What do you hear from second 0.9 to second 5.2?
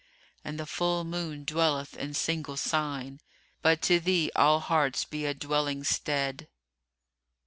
moon dwelleth in single sign, * But to thee all hearts